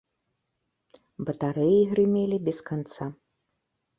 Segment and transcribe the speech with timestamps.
[1.27, 3.03] Батарэі грымелі без канца.